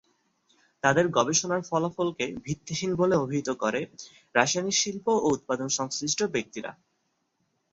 তাদের 0.83 1.05
গবেষণার 1.07 1.61
ফলাফলকে 1.61 2.25
ভিত্তিহীন 2.45 2.91
বলে 2.95 3.15
অভিহিত 3.15 3.49
করে 3.53 3.81
রাসায়নিক 4.35 4.75
শিল্প 4.77 5.05
ও 5.15 5.27
উৎপাদন 5.27 5.67
সংশ্লিষ্ট 5.69 6.19
ব্যক্তিরা। 6.25 6.71